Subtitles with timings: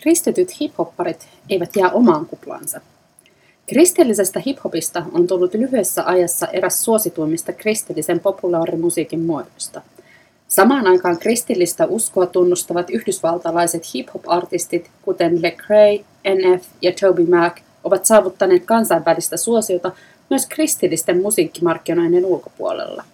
[0.00, 2.80] Kristityt hiphopparit eivät jää omaan kuplaansa.
[3.66, 9.82] Kristillisestä hiphopista on tullut lyhyessä ajassa eräs suosituimmista kristillisen populaarimusiikin muodoista.
[10.48, 18.64] Samaan aikaan kristillistä uskoa tunnustavat yhdysvaltalaiset hip-hop-artistit, kuten Lecrae, NF ja Toby Mac, ovat saavuttaneet
[18.64, 19.92] kansainvälistä suosiota
[20.30, 23.04] myös kristillisten musiikkimarkkinoiden ulkopuolella.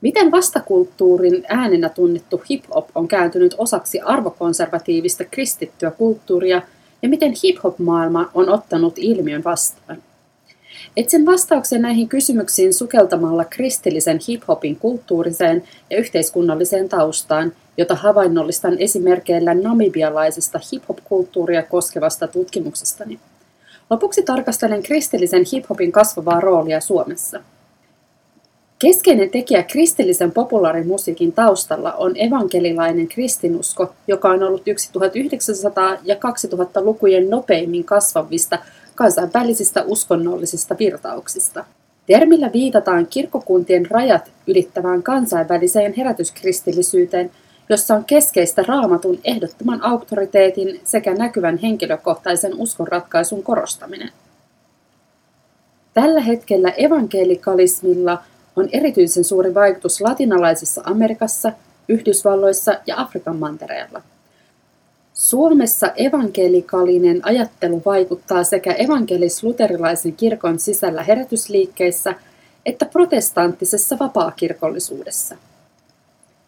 [0.00, 6.62] Miten vastakulttuurin äänenä tunnettu hip-hop on kääntynyt osaksi arvokonservatiivista kristittyä kulttuuria
[7.02, 10.02] ja miten hip-hop-maailma on ottanut ilmiön vastaan?
[10.96, 20.60] Etsin vastauksen näihin kysymyksiin sukeltamalla kristillisen hip-hopin kulttuuriseen ja yhteiskunnalliseen taustaan, jota havainnollistan esimerkkeillä namibialaisesta
[20.72, 23.20] hip-hop-kulttuuria koskevasta tutkimuksestani.
[23.90, 27.40] Lopuksi tarkastelen kristillisen hip-hopin kasvavaa roolia Suomessa–
[28.78, 37.84] Keskeinen tekijä kristillisen populaarimusiikin taustalla on evankelilainen kristinusko, joka on ollut 1900- ja 2000-lukujen nopeimmin
[37.84, 38.58] kasvavista
[38.94, 41.64] kansainvälisistä uskonnollisista virtauksista.
[42.06, 47.30] Termillä viitataan kirkkokuntien rajat ylittävään kansainväliseen herätyskristillisyyteen,
[47.68, 54.10] jossa on keskeistä raamatun ehdottoman auktoriteetin sekä näkyvän henkilökohtaisen uskonratkaisun korostaminen.
[55.94, 58.18] Tällä hetkellä evankelikalismilla
[58.58, 61.52] on erityisen suuri vaikutus latinalaisessa Amerikassa,
[61.88, 64.02] Yhdysvalloissa ja Afrikan mantereella.
[65.14, 72.14] Suomessa evankelikaalinen ajattelu vaikuttaa sekä evankelis-luterilaisen kirkon sisällä herätysliikkeissä
[72.68, 75.36] että protestanttisessa vapaakirkollisuudessa.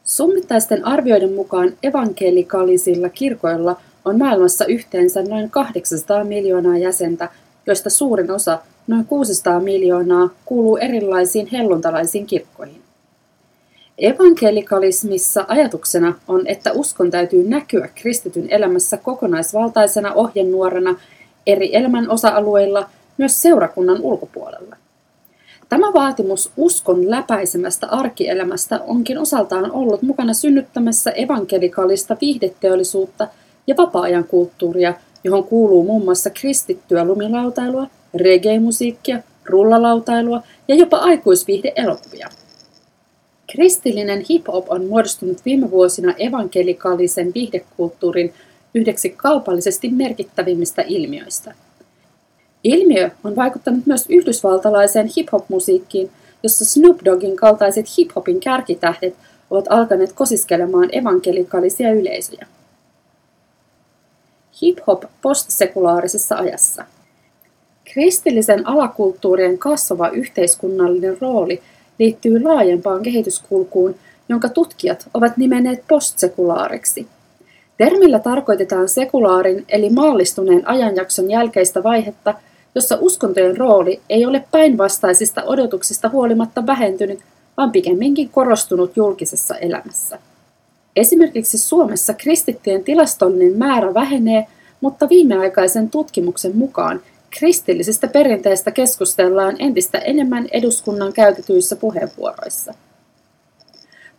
[0.04, 7.28] Summittaisten arvioiden mukaan evankelikaalisilla kirkoilla on maailmassa yhteensä noin 800 miljoonaa jäsentä,
[7.66, 8.58] joista suurin osa
[8.90, 12.82] noin 600 miljoonaa kuuluu erilaisiin helluntalaisiin kirkkoihin.
[13.98, 20.96] Evankelikalismissa ajatuksena on, että uskon täytyy näkyä kristityn elämässä kokonaisvaltaisena ohjenuorana
[21.46, 24.76] eri elämän osa-alueilla, myös seurakunnan ulkopuolella.
[25.68, 33.28] Tämä vaatimus uskon läpäisemästä arkielämästä onkin osaltaan ollut mukana synnyttämässä evankelikalista viihdeteollisuutta
[33.66, 42.28] ja vapaa-ajan kulttuuria, johon kuuluu muun muassa kristittyä lumilautailua, reggae-musiikkia, rullalautailua ja jopa aikuisviihdeelokuvia.
[43.52, 48.34] Kristillinen hip-hop on muodostunut viime vuosina evankelikaalisen viihdekulttuurin
[48.74, 51.54] yhdeksi kaupallisesti merkittävimmistä ilmiöistä.
[52.64, 56.10] Ilmiö on vaikuttanut myös yhdysvaltalaiseen hip-hop-musiikkiin,
[56.42, 59.14] jossa Snoop Doggin kaltaiset hip-hopin kärkitähdet
[59.50, 62.46] ovat alkaneet kosiskelemaan evankelikaalisia yleisöjä.
[64.62, 66.84] Hip-hop postsekulaarisessa ajassa–
[67.92, 71.62] Kristillisen alakulttuurien kasvava yhteiskunnallinen rooli
[71.98, 73.94] liittyy laajempaan kehityskulkuun,
[74.28, 77.06] jonka tutkijat ovat nimenneet postsekulaariksi.
[77.78, 82.34] Termillä tarkoitetaan sekulaarin eli maallistuneen ajanjakson jälkeistä vaihetta,
[82.74, 87.18] jossa uskontojen rooli ei ole päinvastaisista odotuksista huolimatta vähentynyt,
[87.56, 90.18] vaan pikemminkin korostunut julkisessa elämässä.
[90.96, 94.46] Esimerkiksi Suomessa kristittyjen tilastollinen määrä vähenee,
[94.80, 97.00] mutta viimeaikaisen tutkimuksen mukaan
[97.38, 102.74] Kristillisestä perinteestä keskustellaan entistä enemmän eduskunnan käytetyissä puheenvuoroissa.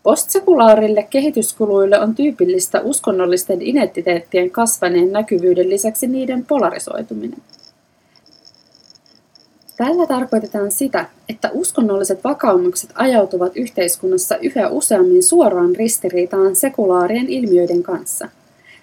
[0.03, 7.41] Postsekulaarille kehityskuluille on tyypillistä uskonnollisten identiteettien kasvaneen näkyvyyden lisäksi niiden polarisoituminen.
[9.77, 18.29] Tällä tarkoitetaan sitä, että uskonnolliset vakaumukset ajautuvat yhteiskunnassa yhä useammin suoraan ristiriitaan sekulaarien ilmiöiden kanssa.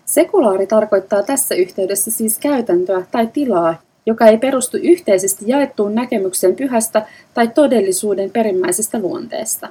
[0.04, 7.06] Sekulaari tarkoittaa tässä yhteydessä siis käytäntöä tai tilaa, joka ei perustu yhteisesti jaettuun näkemykseen pyhästä
[7.34, 9.68] tai todellisuuden perimmäisestä luonteesta.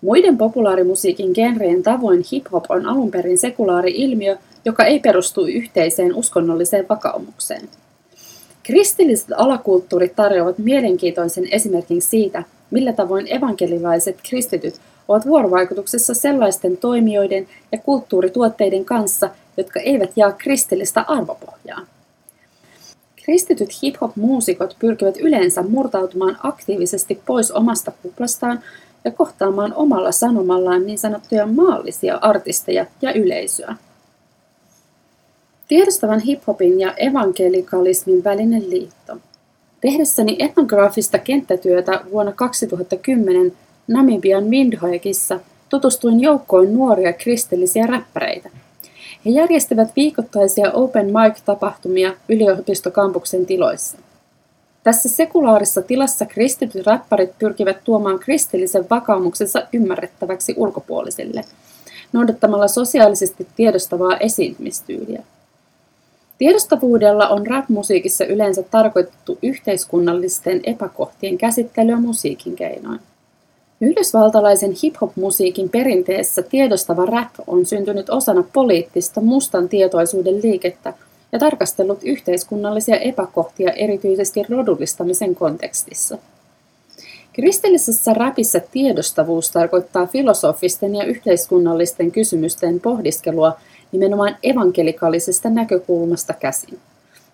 [0.00, 6.86] Muiden populaarimusiikin genreen tavoin hip-hop on alun perin sekulaari ilmiö, joka ei perustu yhteiseen uskonnolliseen
[6.88, 7.68] vakaumukseen.
[8.62, 14.74] Kristilliset alakulttuurit tarjoavat mielenkiintoisen esimerkin siitä, millä tavoin evankelilaiset kristityt
[15.08, 21.95] ovat vuorovaikutuksessa sellaisten toimijoiden ja kulttuurituotteiden kanssa, jotka eivät jaa kristillistä arvopohjaa.
[23.26, 28.60] Kristityt hip-hop-muusikot pyrkivät yleensä murtautumaan aktiivisesti pois omasta kuplastaan
[29.04, 33.76] ja kohtaamaan omalla sanomallaan niin sanottuja maallisia artisteja ja yleisöä.
[35.68, 39.16] Tiedostavan hiphopin ja evankelikalismin välinen liitto.
[39.80, 43.52] Tehdessäni etnograafista kenttätyötä vuonna 2010
[43.88, 48.50] Namibian Windhoekissa tutustuin joukkoon nuoria kristillisiä räppäreitä–
[49.26, 53.98] he järjestivät viikoittaisia open mic-tapahtumia yliopistokampuksen tiloissa.
[54.84, 61.44] Tässä sekulaarissa tilassa kristityt räppärit pyrkivät tuomaan kristillisen vakaumuksensa ymmärrettäväksi ulkopuolisille.
[62.12, 65.22] noudattamalla sosiaalisesti tiedostavaa esiintymistyyliä.
[66.38, 73.00] Tiedostavuudella on rap-musiikissa yleensä tarkoitettu yhteiskunnallisten epäkohtien käsittelyä musiikin keinoin.
[73.80, 80.94] Yhdysvaltalaisen hip-hop-musiikin perinteessä tiedostava rap on syntynyt osana poliittista mustan tietoisuuden liikettä
[81.32, 86.18] ja tarkastellut yhteiskunnallisia epäkohtia erityisesti rodullistamisen kontekstissa.
[87.32, 93.56] Kristillisessä rapissa tiedostavuus tarkoittaa filosofisten ja yhteiskunnallisten kysymysten pohdiskelua
[93.92, 96.78] nimenomaan evankelikalisesta näkökulmasta käsin.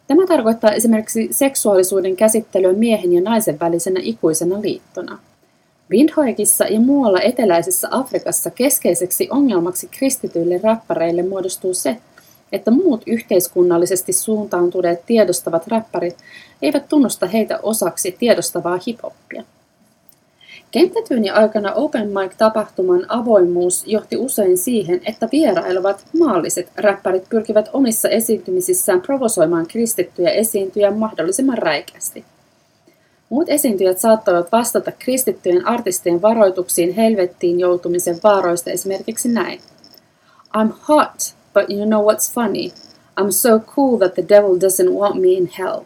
[0.09, 5.19] Tämä tarkoittaa esimerkiksi seksuaalisuuden käsittelyä miehen ja naisen välisenä ikuisena liittona.
[5.93, 11.97] Windhoekissa ja muualla eteläisessä Afrikassa keskeiseksi ongelmaksi kristityille rappareille muodostuu se,
[12.53, 16.17] että muut yhteiskunnallisesti suuntaantuneet tiedostavat räppärit
[16.62, 19.44] eivät tunnusta heitä osaksi tiedostavaa hiphoppia.
[20.71, 29.00] Kenttätyyni aikana Open Mic-tapahtuman avoimuus johti usein siihen, että vierailevat maalliset räppärit pyrkivät omissa esiintymisissään
[29.00, 32.25] provosoimaan kristittyjä esiintyjä mahdollisimman räikeästi.
[33.32, 39.61] Muut esiintyjät saattavat vastata kristittyjen artistien varoituksiin helvettiin joutumisen vaaroista esimerkiksi näin.
[40.56, 42.69] I'm hot, but you know what's funny?
[43.20, 45.81] I'm so cool that the devil doesn't want me in hell.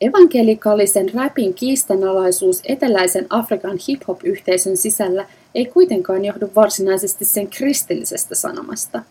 [0.00, 9.02] Evankelikaalisen räpin kiistanalaisuus eteläisen Afrikan hip-hop-yhteisön sisällä ei kuitenkaan johdu varsinaisesti sen kristillisestä sanomasta.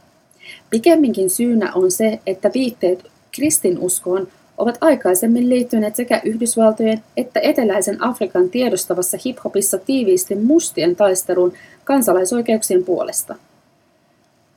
[0.70, 4.28] Pikemminkin syynä on se, että viitteet kristinuskoon
[4.58, 13.36] ovat aikaisemmin liittyneet sekä Yhdysvaltojen että eteläisen Afrikan tiedostavassa hiphopissa tiiviisti mustien taisteluun kansalaisoikeuksien puolesta–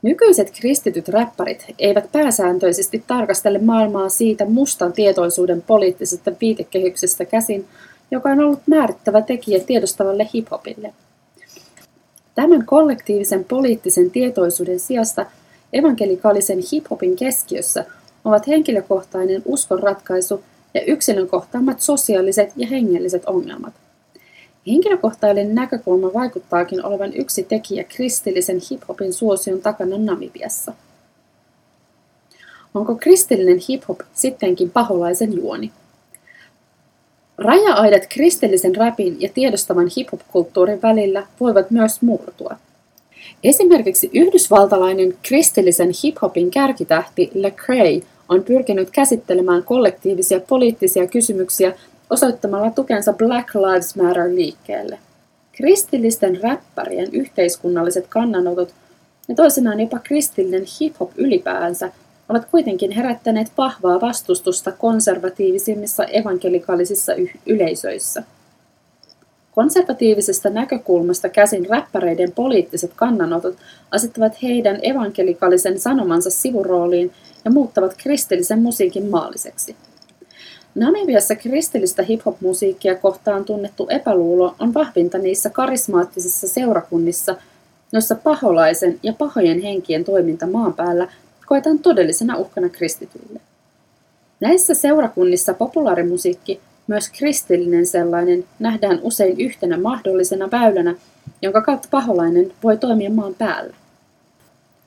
[0.02, 7.66] Nykyiset kristityt räppärit eivät pääsääntöisesti tarkastele maailmaa siitä mustan tietoisuuden poliittisesta viitekehyksestä käsin,
[8.10, 10.94] joka on ollut määrittävä tekijä tiedostavalle hiphopille.
[12.34, 15.26] Tämän kollektiivisen poliittisen tietoisuuden sijasta
[15.72, 17.84] evankelikaalisen hiphopin keskiössä
[18.24, 20.44] ovat henkilökohtainen uskonratkaisu
[20.74, 23.74] ja yksilön kohtaamat sosiaaliset ja hengelliset ongelmat–
[24.66, 30.72] Henkilökohtainen näkökulma vaikuttaakin olevan yksi tekijä kristillisen hiphopin suosion takana Namibiassa.
[32.74, 35.72] Onko kristillinen hiphop sittenkin paholaisen juoni?
[37.38, 42.56] Raja-aidat kristillisen rapin ja tiedostavan hiphop-kulttuurin välillä voivat myös murtua.
[43.44, 51.72] Esimerkiksi yhdysvaltalainen kristillisen hiphopin kärkitähti Lecrae on pyrkinyt käsittelemään kollektiivisia poliittisia kysymyksiä
[52.10, 54.98] osoittamalla tukensa Black Lives Matter-liikkeelle.
[55.52, 58.74] Kristillisten räppärien yhteiskunnalliset kannanotot
[59.28, 61.92] ja toisenaan jopa kristillinen hip-hop ylipäänsä
[62.28, 67.12] ovat kuitenkin herättäneet vahvaa vastustusta konservatiivisimmissa evankelikaalisissa
[67.46, 68.22] yleisöissä.
[69.54, 73.56] Konservatiivisesta näkökulmasta käsin räppäreiden poliittiset kannanotot
[73.90, 77.12] asettavat heidän evankelikaalisen sanomansa sivurooliin
[77.44, 79.76] ja muuttavat kristillisen musiikin maalliseksi.
[80.74, 87.36] Namibiassa kristillistä hip-hop-musiikkia kohtaan tunnettu epäluulo on vahvinta niissä karismaattisissa seurakunnissa,
[87.92, 91.08] joissa paholaisen ja pahojen henkien toiminta maan päällä
[91.46, 93.40] koetaan todellisena uhkana kristityille.
[94.40, 100.94] Näissä seurakunnissa populaarimusiikki, myös kristillinen sellainen, nähdään usein yhtenä mahdollisena väylänä,
[101.42, 103.74] jonka kautta paholainen voi toimia maan päällä.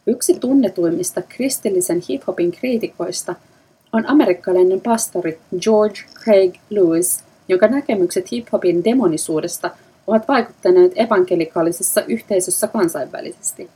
[0.07, 3.35] Yksi tunnetuimmista kristillisen hiphopin kriitikoista–
[3.93, 9.71] on amerikkalainen pastori George Craig Lewis, jonka näkemykset hiphopin demonisuudesta
[10.07, 13.69] ovat vaikuttaneet evankelikaalisessa yhteisössä kansainvälisesti.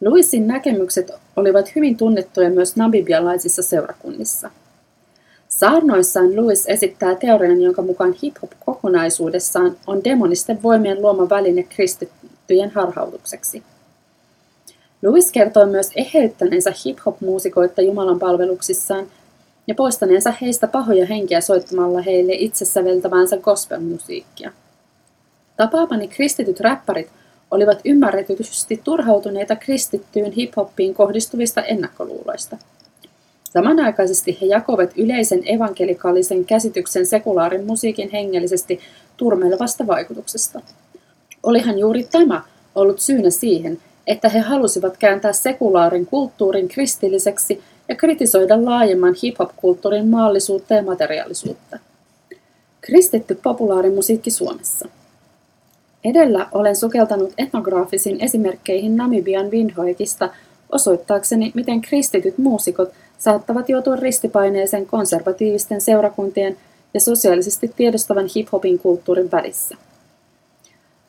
[0.00, 4.50] Lewisin näkemykset olivat hyvin tunnettuja myös namibialaisissa seurakunnissa.
[5.56, 13.62] Saarnoissaan Lewis esittää teorian, jonka mukaan hip-hop kokonaisuudessaan on demonisten voimien luoma väline kristittyjen harhautukseksi.
[15.02, 19.06] Lewis kertoo myös eheyttäneensä hip-hop-muusikoita Jumalan palveluksissaan
[19.66, 22.64] ja poistaneensa heistä pahoja henkiä soittamalla heille itse
[23.42, 24.52] gospel-musiikkia.
[25.56, 27.08] Tapaamani kristityt räppärit
[27.50, 32.56] olivat ymmärretysti turhautuneita kristittyyn hiphoppiin kohdistuvista ennakkoluuloista.
[33.56, 38.80] Samanaikaisesti he jakoivat yleisen evankelikaalisen käsityksen sekulaarin musiikin hengellisesti
[39.16, 40.60] turmelevasta vaikutuksesta.
[41.42, 42.42] Olihan juuri tämä
[42.74, 50.74] ollut syynä siihen, että he halusivat kääntää sekulaarin kulttuurin kristilliseksi ja kritisoida laajemman hip-hop-kulttuurin maallisuutta
[50.74, 51.78] ja materiaalisuutta.
[52.80, 54.88] Kristitty populaarimusiikki Suomessa.
[56.04, 60.28] Edellä olen sukeltanut etnograafisiin esimerkkeihin Namibian Windhoekista
[60.72, 66.56] osoittaakseni, miten kristityt muusikot saattavat joutua ristipaineeseen konservatiivisten seurakuntien
[66.94, 69.76] ja sosiaalisesti tiedostavan hip-hopin kulttuurin välissä.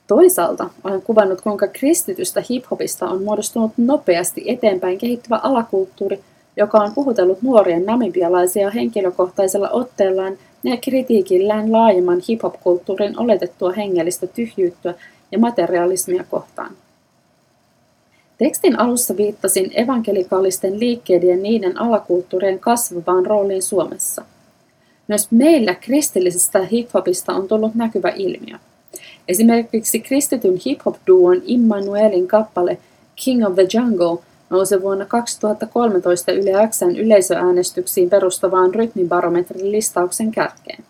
[0.07, 6.19] Toisaalta olen kuvannut, kuinka kristitystä hiphopista on muodostunut nopeasti eteenpäin kehittyvä alakulttuuri,
[6.57, 14.93] joka on puhutellut nuoria namibialaisia henkilökohtaisella otteellaan ja kritiikillään laajemman hiphop-kulttuurin oletettua hengellistä tyhjyyttä
[15.31, 16.71] ja materialismia kohtaan.
[18.37, 24.25] Tekstin alussa viittasin evankelikaalisten liikkeiden niiden alakulttuurien kasvavaan rooliin Suomessa.
[25.07, 28.57] Myös meillä kristillisestä hiphopista on tullut näkyvä ilmiö.
[29.27, 32.77] Esimerkiksi kristityn hip-hop-duon Immanuelin kappale
[33.15, 40.83] King of the Jungle nousi vuonna 2013 Yle Xn yleisöäänestyksiin perustavaan rytmibarometrin listauksen kärkeen.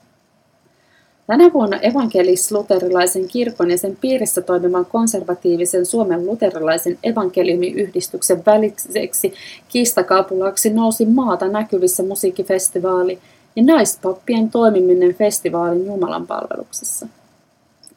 [1.27, 9.33] Tänä vuonna evankelis-luterilaisen kirkon ja sen piirissä toimivan konservatiivisen Suomen luterilaisen evankeliumiyhdistyksen väliseksi
[9.69, 13.19] kiistakaapulaksi nousi maata näkyvissä musiikkifestivaali
[13.55, 17.07] ja naispappien toimiminen festivaalin Jumalan palveluksessa.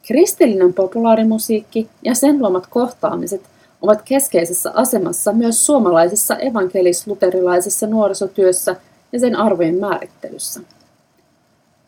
[0.07, 3.41] Kristillinen populaarimusiikki ja sen luomat kohtaamiset
[3.81, 8.75] ovat keskeisessä asemassa myös suomalaisessa evankelis-luterilaisessa nuorisotyössä
[9.11, 10.61] ja sen arvojen määrittelyssä.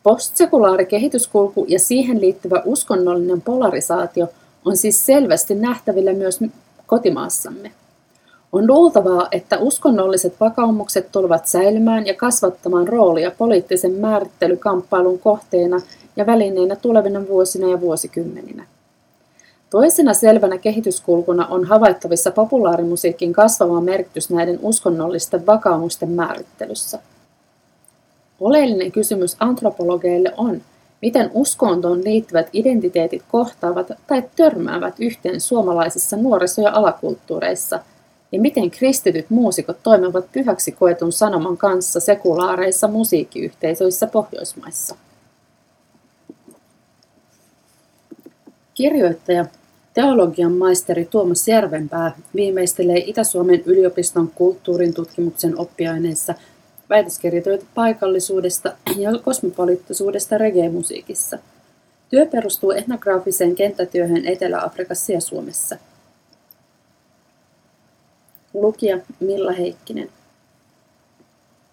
[0.04, 4.28] Postsekulaari kehityskulku ja siihen liittyvä uskonnollinen polarisaatio
[4.64, 6.40] on siis selvästi nähtävillä myös
[6.86, 7.70] kotimaassamme.
[8.52, 15.80] On luultavaa, että uskonnolliset vakaumukset tulevat säilymään ja kasvattamaan roolia poliittisen määrittelykamppailun kohteena
[16.16, 18.66] ja välineenä tulevina vuosina ja vuosikymmeninä.
[19.70, 26.98] Toisena selvänä kehityskulkuna on havaittavissa populaarimusiikin kasvava merkitys näiden uskonnollisten vakaumusten määrittelyssä.
[28.40, 30.62] Oleellinen kysymys antropologeille on,
[31.02, 37.80] miten uskontoon liittyvät identiteetit kohtaavat tai törmäävät yhteen suomalaisissa nuoriso- ja alakulttuureissa,
[38.32, 44.96] ja miten kristityt muusikot toimivat pyhäksi koetun sanoman kanssa sekulaareissa musiikkiyhteisöissä Pohjoismaissa.
[48.74, 49.46] Kirjoittaja,
[49.94, 56.34] teologian maisteri Tuomas Järvenpää viimeistelee Itä-Suomen yliopiston kulttuurin tutkimuksen oppiaineissa
[56.90, 61.38] väitöskirjatyötä paikallisuudesta ja kosmopoliittisuudesta reggae-musiikissa.
[62.10, 65.76] Työ perustuu etnograafiseen kenttätyöhön Etelä-Afrikassa ja Suomessa.
[68.54, 70.10] Lukija Milla Heikkinen